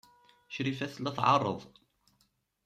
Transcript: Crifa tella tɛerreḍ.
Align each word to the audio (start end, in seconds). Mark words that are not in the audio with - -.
Crifa 0.53 0.87
tella 0.93 1.11
tɛerreḍ. 1.17 1.61